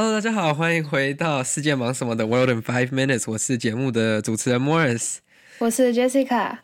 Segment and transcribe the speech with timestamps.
[0.00, 5.16] Hello，大家好，欢迎回到世界忙什么的 World in Five Minutes，我是节目的主持人 Morris，
[5.58, 6.58] 我是 Jessica。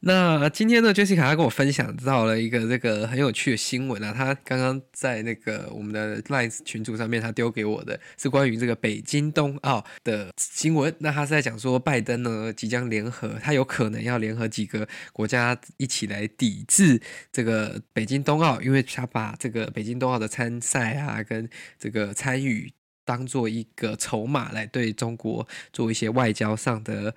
[0.00, 10.94] 那今天呢，Jessica 她跟我分享到了一个这个很有趣的新闻啊，她刚刚在那个我们的 lines 群组上面，她丢给我的是关于这个北京冬奥的新闻。
[10.98, 17.00] 那她是在讲说，拜登呢即将联合，他有可能要联合几个国家一起来抵制
[17.32, 22.72] 这个北京冬奥，因为他把这个北京冬奥的参赛啊跟这个参与
[23.04, 27.14] 当做一个筹码来对中国做一些外交上的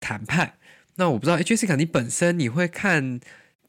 [0.00, 0.54] 谈判。
[0.96, 3.20] 那我不知道，哎，Jessica，你本身你会看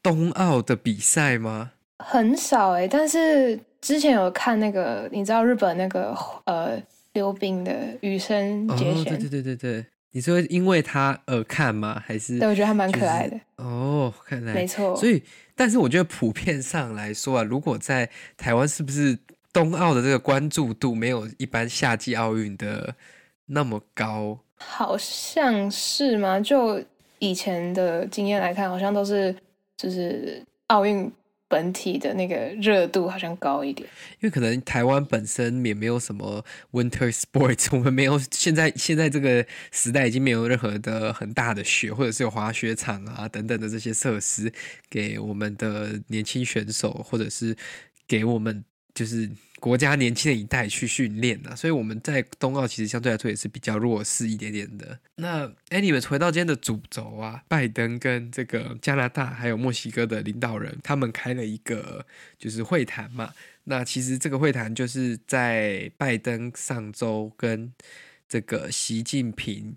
[0.02, 1.72] 冬奥的比赛吗？
[1.98, 6.80] 很少哎，但是之前有看那个，你知道日本那个呃
[7.12, 9.00] 溜冰的羽生结弦？
[9.00, 12.02] 哦，对对对对对，你是会因为他而看吗？
[12.06, 12.38] 还是？
[12.38, 13.30] 对，我觉得还蛮可爱的。
[13.30, 14.96] 就是，哦，看来没错。
[14.96, 15.22] 所以，
[15.54, 19.18] 但是我觉得普遍上来说啊，如果在台湾，是不是
[19.52, 22.94] 冬奥的这个关注度没有一般夏季奥运的
[23.46, 24.38] 那么高？
[24.56, 26.40] 好像是吗？
[26.40, 26.82] 就。
[27.18, 29.34] 以前的经验来看，好像都是
[29.76, 31.10] 就是奥运
[31.48, 33.88] 本体的那个热度好像高一点，
[34.20, 44.52] 因为可能台湾本身也没有什么 winter sports，我们没有现在现在这个时代已经没有任何的很大的雪，或者是有滑雪场啊等等的这些设施
[44.90, 47.56] 给我们的年轻选手，或者是
[48.06, 48.62] 给我们
[48.98, 49.30] 就是。
[49.60, 54.96] 国家年轻的一代去训练啊，所以我们在冬奥其实相对来说也是比较弱势一点点的。
[55.16, 62.06] 那哎，你们回到今天的主轴啊，拜登跟这个加拿大还有墨西哥的领导人，他们开了一个
[62.38, 63.34] 就是会谈嘛。
[63.64, 67.72] 那其实这个会谈就是在拜登上周跟
[68.28, 69.74] 这个习近平。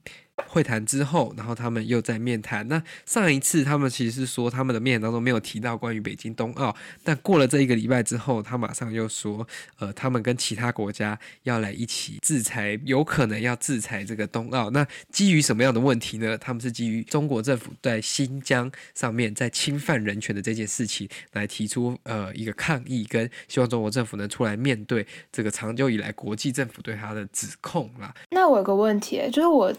[0.47, 2.67] 会谈之后，然后他们又在面谈。
[2.67, 9.47] 那上一次他们其实是说他们的面谈当中没有提到关于北京冬奥，但过了这一个礼拜之后，他马上又说，
[9.79, 14.69] 呃，他们跟其他国家要来一起制裁，有可能要制裁这个冬奥。
[14.71, 16.37] 那基于什么样的问题呢？
[16.37, 28.13] 他们是基于中国政府在新疆上面在侵犯人权的这件事情来提出呃一个抗议，跟希望中国政府能出来面对这个长久以来国际政府对他的指控啦。
[28.31, 29.73] 那我有个问题，就是我。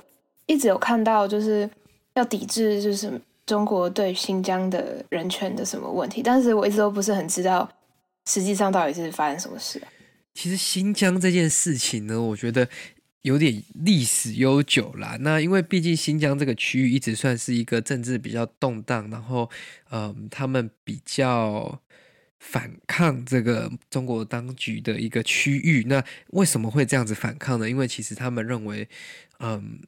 [0.52, 1.68] 一直有看到就是
[2.12, 7.66] 要抵制，就是中国对新疆的人权的什么问题，但是我一直都不是很知道
[8.28, 9.82] 实际上到底是发生什么事。
[10.34, 12.68] 其实新疆这件事情呢，我觉得
[13.22, 15.16] 有点历史悠久啦。
[15.20, 19.48] 那因为毕竟新疆这个区域一直算是一个政治比较动荡，然后
[19.90, 21.80] 嗯，他们比较
[22.38, 25.84] 反抗这个中国当局的一个区域。
[25.86, 27.68] 那为什么会这样子反抗呢？
[27.68, 28.86] 因为其实他们认为，
[29.40, 29.80] 嗯。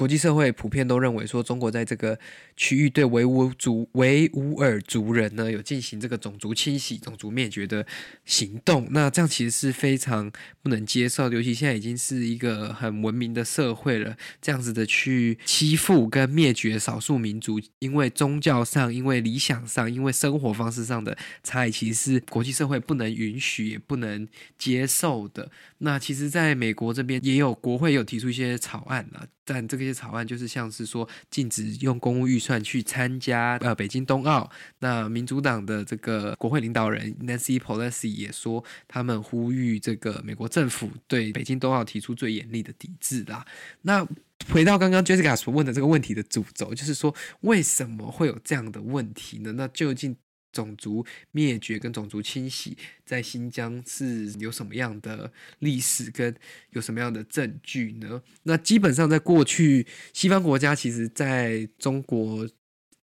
[0.00, 2.18] 国际社会普遍都认为说，中国在这个
[2.56, 7.86] 区域对维吾族维吾尔族人呢有进行这个种族清洗、种族灭绝的
[8.24, 8.88] 行动。
[8.92, 25.50] 那这样其实是非常不能接受，尤其现在已经是一个很文明的社会了，这样子的去欺负跟灭绝少数民族，因为宗教上、因为理想上、因为生活方式上的差异，其实是国际社会不能允许也不能接受的。
[25.76, 29.26] 那其实，在美国这边也有国会有提出一些草案啊。
[29.52, 34.48] 但这些草案就是像是说禁止用公务预算去参加呃北京冬奥。
[34.78, 43.44] 那民主党的这个国会领导人 Nancy Pelosi 也说，他们呼吁这个美国政府对北京冬奥提出最严厉的抵制啦。
[43.82, 44.06] 那
[44.52, 49.52] 回到刚刚 Jessica 所问的这个问题的主轴，就是说为什么会有这样的问题呢？
[49.54, 50.14] 那究竟？
[50.52, 56.34] 种族灭绝跟种族清洗在新疆是有什么样的历史跟
[56.70, 58.22] 有什么样的证据呢？
[58.42, 62.48] 那基本上在过去，西方国家其实在中国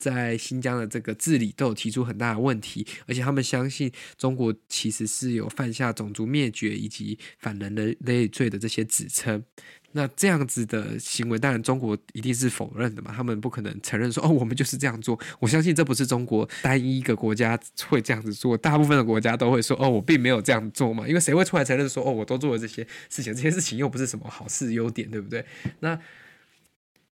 [0.01, 9.45] 在新疆的这个治理都有提出很大的问题，而且他们相信中国其实是有犯下种族灭绝以及反人类类罪的这些指称。
[9.93, 15.19] 那这样子的行为，当然中国一定是否认的嘛，他们不可能承认说哦，我们就是这样做。
[15.41, 17.59] 我相信这不是中国单一一个国家
[17.89, 25.45] 会这样子做，大部分的国家都会说哦，我并没有这样做嘛，因为谁会出来承认说哦，我都做了这些事情，这些事情又不是什么好事优点，对不对？
[25.81, 25.99] 那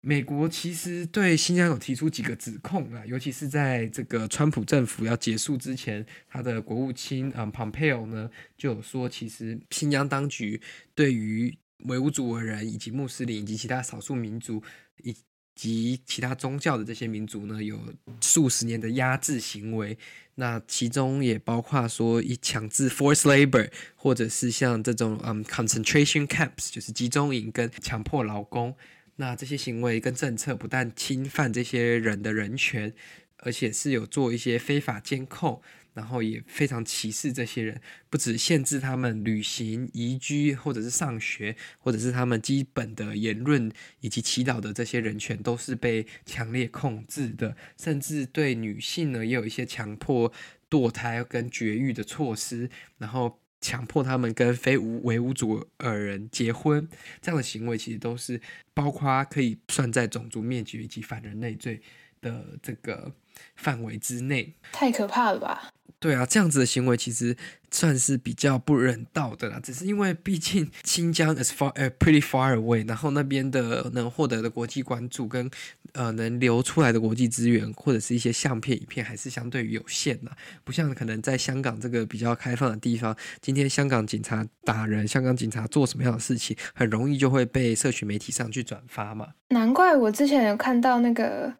[0.08, 10.61] 美国其实对新疆有提出几个指控啊，尤其是在这个川普政府要结束之前，他的国务卿嗯 Pompeo 呢就有说，其实新疆当局
[10.94, 11.53] 对于
[11.87, 14.62] 维吾族人以及穆斯林以及其他少数民族
[15.03, 15.12] 以
[15.56, 17.76] 及其他宗教的这些民族呢，有
[18.20, 19.99] 数十年的压制行为。
[20.37, 28.73] 那其中也包括说以强制 force labor，或者是像这种嗯 concentration camps，就是集中营跟强迫劳工。
[29.17, 32.95] 那这些行为跟政策不但侵犯这些人的人权，
[33.39, 35.61] 而且是有做一些非法监控。
[35.97, 37.81] 然后也非常歧视这些人，
[38.11, 50.31] 不止限制他们旅行、移居，或者是上学，或者是他们基本的言论以及祈祷的这些人权都是被强烈控制的，甚至对女性呢也有一些强迫
[50.69, 52.69] 堕胎跟绝育的措施，
[52.99, 56.89] 然后强迫他们跟非维吾族尔人结婚，
[57.21, 58.41] 这样的行为其实都是
[58.73, 61.83] 包括可以算在种族灭绝以及反人类罪
[62.31, 63.12] 的这个
[63.55, 65.70] 范围之内，太可怕了吧？
[65.99, 67.34] 对啊，这样子的行为其实
[67.70, 69.58] 算是比较不人道的啦。
[69.62, 75.50] 只是因为毕竟新疆 is far 呃 pretty far away，然后那边的能获得的国际关注跟
[75.93, 80.31] 呃能流出来的国际资源或者是一些相片影片还是相对于有限的，
[80.64, 89.29] 不像可能在香港这个比较开放的地方，今天香港警察打人，香港警察做什么样的事情，很容易就会被社群媒体上去转发嘛。
[89.49, 91.55] 难怪我之前有看到那个。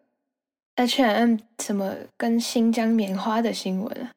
[0.77, 4.11] H&M 什么跟新疆棉花的新闻啊？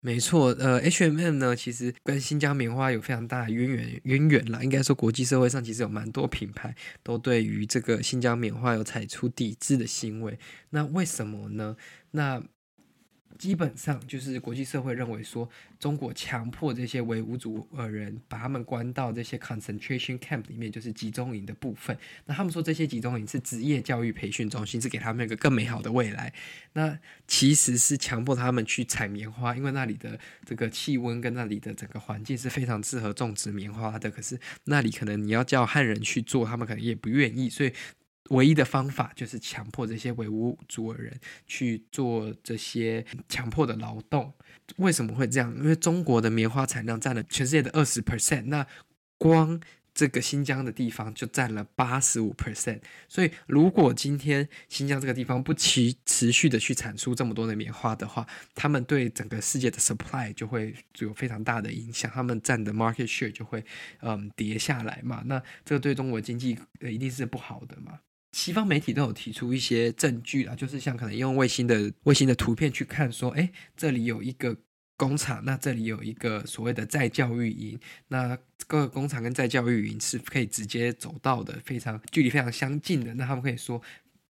[0.00, 4.62] 没错，呃，H&M 呢，其实跟新疆棉花有非常大的渊源渊源啦。
[4.62, 6.74] 应该说，国际社会上其实有蛮多品牌
[7.04, 10.36] 都对于这个新疆棉花有采出抵制的行为。
[10.70, 11.76] 那为什么呢？
[12.10, 12.42] 那
[13.38, 15.48] 基本上就是国际社会认为说，
[15.78, 21.96] 中国强迫这些维吾族呃人把他们关到这些 concentration camp 里面，就是集中营的部分。
[22.26, 26.32] 那他们说这些集中营是职业教育培训中心，是给他们一个更美好的未来。
[26.74, 34.10] 那其实是强迫他们去采棉花，因为那里的这个气温跟那里的整个环境是非常适合种植棉花的。
[34.10, 37.72] 可是那里可能你要叫汉人去做，他们可能也不愿意，所以。
[38.30, 41.14] 唯一的方法就是强迫这些维吾族尔人
[41.46, 44.32] 去做这些强迫的劳动。
[44.76, 45.54] 为什么会这样？
[45.56, 48.66] 因为中国的棉花产量占了全世界的二十 percent，那
[49.18, 49.60] 光
[49.92, 52.80] 这个新疆的地方就占了八十五 percent。
[53.08, 63.62] 所以，如果今天新疆这个地方不持持续的去产出这么多的棉花的话，他们对整个世界的 supply 就会有非常大的影响，他们占的 market share 就会
[64.00, 65.22] 嗯跌下来嘛。
[65.26, 68.00] 那这个对中国经济一定是不好的嘛。
[68.34, 74.56] 西方媒体都有提出一些证据啦，就是像可能用卫星的卫星的图片去看，说，哎，这里有一个
[74.96, 77.78] 工厂，那这里有一个所谓的再教育营，
[78.08, 78.36] 那
[78.66, 83.80] 各个工厂跟再教育营是可以直接走到的，非常距离非常相近的，那他们可以说。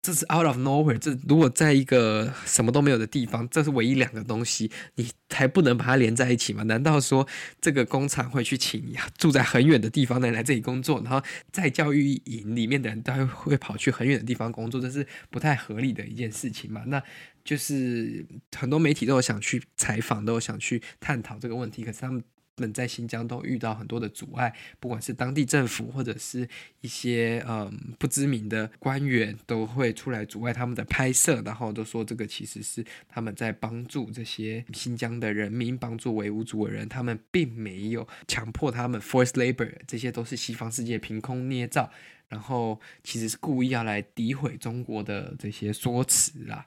[0.04, 0.98] 这是 out of nowhere。
[0.98, 6.62] 这如果在一个什么都没有的地方，这是唯一两个东西，你还不能把它连在一起吗？
[6.64, 7.26] 难道说
[7.58, 14.78] 这个工厂会去请你住在很远的地方的人来这里工作，然后在教育营里面的人都会跑去很远的地方工作？
[14.78, 16.82] 这是不太合理的一件事情嘛？
[16.88, 17.02] 那
[17.42, 22.22] 就是很多媒体都有想去采访，都有想去探讨这个问题，可是他们。
[22.56, 26.48] 们在新疆都遇到很多的阻碍，不管是当地政府或者是
[26.80, 41.90] 一些嗯不知名的官员，都会出来阻碍他们的拍摄，然后都说这个其实是他们在帮助这些新疆的人民，帮助维吾族的人，他们并没有强迫他们 forced labor，这些都是西方世界凭空捏造，
[42.28, 46.66] 然后其实是故意要来诋毁中国的这些说辞啦。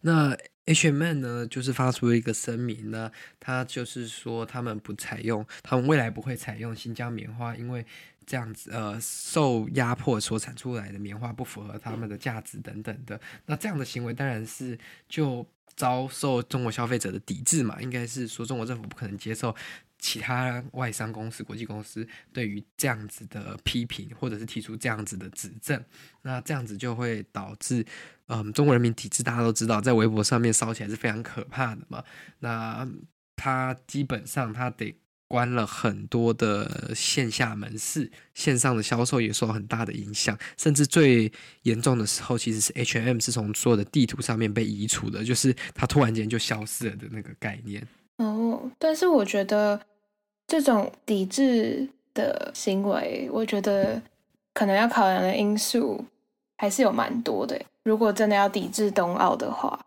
[0.00, 0.36] 那
[0.66, 7.86] H&M 呢，就是发出一个声明呢，他就是说他们不采用，他们未来不会采用新疆棉花，因为
[8.26, 13.20] 这样子呃受压迫所产出来的棉花不符合他们的价值等等的。
[13.46, 14.76] 那这样的行为当然是
[15.08, 15.46] 就
[15.76, 19.54] 遭受中国消费者的抵制嘛，应该是说中国政府不可能接受。
[19.98, 25.82] 其他外商公司、国际公司对于这样子的批评，或者是提出这样子的指证，
[26.22, 27.84] 那这样子就会导致，
[28.26, 32.04] 嗯，中国人民体制，大家都知道，在微博上面烧起来是非常可怕的嘛。
[32.40, 32.86] 那
[33.34, 34.96] 他基本上他得
[35.28, 47.86] 关了很多的线下门市，线上的销售也受很大的影响，甚至最严重的时候，其实是 H&M 是从所有的地图上面被移除的，就是它突然间就消失了的那个概念。
[48.18, 49.78] 哦，但是我觉得
[50.46, 54.00] 这种抵制的行为，我觉得
[54.54, 56.02] 可能要考量的因素
[56.56, 57.60] 还是有蛮多的。
[57.82, 59.78] 如果真的要抵制冬奥的话，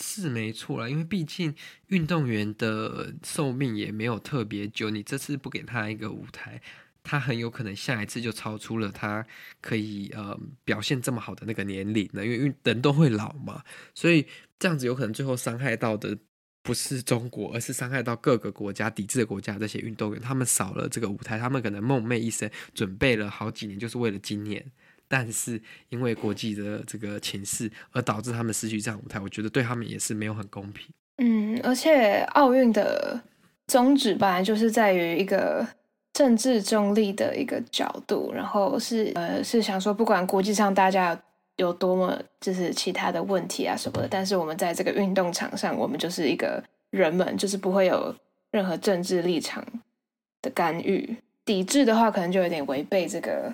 [0.00, 1.54] 是没错啦，因为毕竟
[1.88, 6.62] 运动员的寿命也没有特别久，你这次不给他一个舞台，
[7.02, 9.26] 他很有可能下一次就超出了他
[9.60, 10.34] 可以呃
[10.64, 13.62] 表现这么好的那个年龄了，因为人都会老嘛，
[13.94, 14.26] 所以
[14.58, 16.16] 这样子有可能最后伤害到的。
[16.68, 24.62] 不是中国，而是伤害到各个国家抵制国家这些运动员，他们少了这个舞台，他们可能梦寐一生，准备了好几年，就是为了今年，
[25.08, 25.58] 但是
[25.88, 30.86] 因为国际的这个情势，而导致他们失去这样舞台，我觉得对他们也是没有很公平。
[31.16, 33.18] 嗯，而且奥运的
[33.66, 35.66] 宗旨本来就是在于一个
[36.12, 41.18] 政治中立的一个角度，然后是呃是想说，不管国际上大家。
[41.58, 48.14] 有多么就是其他的问题啊什么的，但是我们在这个运动场上，我们就是一个人们，就是不会有
[48.50, 49.64] 任何政治立场
[50.40, 51.16] 的干预。
[51.44, 53.52] 抵制的话，可能就有点违背这个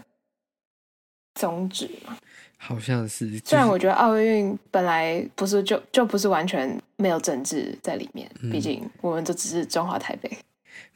[1.34, 2.16] 宗旨嘛。
[2.56, 10.30] 好像是，就是、虽然我觉得奥运本来不是就就不是完全没有政治在里面，毕竟我们都只是中华台北。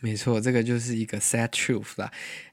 [0.00, 2.10] 没错，这个就是一个 sad truth 啦。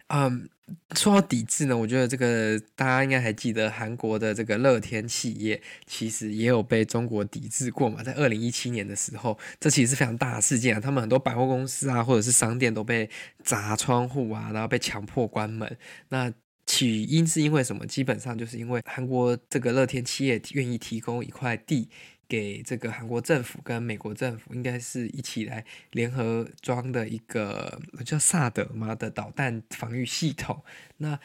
[0.07, 0.47] 嗯，
[0.95, 8.03] 说到抵制呢，我觉得这个大家应该还记得，韩国的这个乐天企业其实也有被中国抵制过嘛。
[8.03, 10.79] 在二零一七年的时候，这其实是非常大的事件啊。
[10.79, 13.09] 他们很多百货公司啊，或者是商店都被
[13.43, 15.75] 砸窗户啊，然后被强迫关门。
[16.09, 16.31] 那
[16.67, 17.85] 起因是因为什么？
[17.87, 21.89] 基本上就是因为韩国这个乐天企业愿意提供一块地
[22.27, 30.63] 给这个韩国政府跟美国政府，应该是一起来联合装的一个叫萨德嘛的导弹防御系统。
[30.97, 31.19] 那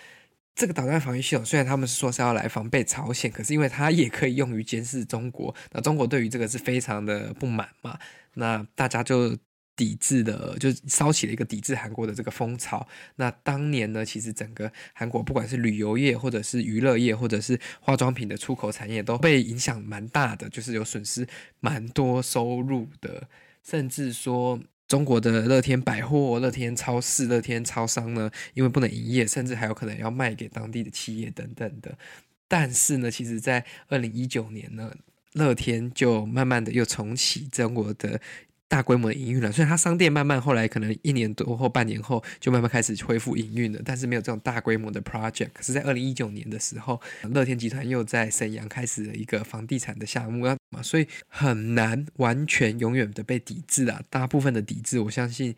[0.54, 7.98] 这个导弹防御系统虽然他们是说是要来防备朝鲜，可是因为它也可以用于监视中国，那中国对于这个是非常的不满嘛。
[8.34, 9.36] 那大家就。
[9.80, 12.86] 抵制的，就烧起了一个抵制韩国的这个风潮。
[13.16, 21.26] 那当年呢，其实整个韩国不管是旅游业，或者是娱乐业，或者是化妆品的出口产业，都被影响蛮大的，就是有损失
[21.60, 23.26] 蛮多收入的。
[23.64, 31.96] 甚至说，中国的乐天百货、乐天超市、乐天超商呢，因为不能营业，甚至还有可能要卖给当地的企业等等的。
[32.46, 34.94] 但是呢，其实在二零一九年呢，
[35.32, 38.20] 乐天就慢慢的又重启中国的。
[38.70, 45.48] 大规模的营运了，所以它商店慢慢后来可能一年多或半年后就慢慢开始恢复营运了，但是没有这种大规模的 project。
[45.52, 50.46] 可是，在二零一九年的时候，乐天集团又在沈阳开始了一个房地产的项目，
[50.84, 54.00] 所以很难完全永远的被抵制啊。
[54.08, 55.52] 大部分的抵制，我相信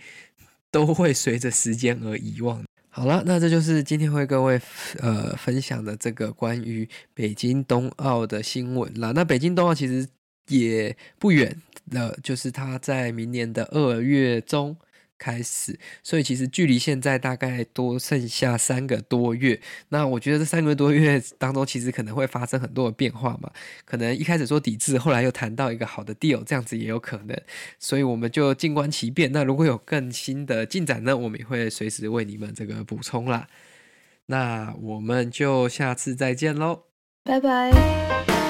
[0.71, 2.64] 都会随着时间而遗忘。
[2.88, 4.59] 好了，那这就是今天为各位
[5.00, 9.12] 呃分享的这个关于北京冬奥的新闻了。
[9.12, 10.09] 那北京冬奥其实
[10.49, 11.61] 也不远。
[11.90, 14.76] 了就是他在明年的二月中
[15.18, 19.61] 开始，所以其实距离现在大概多剩下三个多月。
[19.90, 23.50] 那我觉得这三个多月当中，其实可能会发生很多的变化嘛。
[23.84, 27.38] 可能一开始说抵制，后来又谈到一个好的 deal，这样子也有可能。
[27.78, 29.30] 所以我们就静观其变。
[29.32, 33.49] 那如果有更新的进展呢，我们也会随时为你们这个补充啦。
[34.26, 36.84] 那我们就下次再见喽，
[37.22, 38.41] 拜拜。